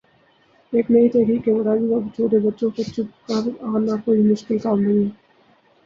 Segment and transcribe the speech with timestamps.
[0.73, 4.79] ایک نئی تحقیق کے مطابق اب چھوٹے بچوں کو چپ کر آنا کوئی مشکل کام
[4.79, 5.09] نہیں ہے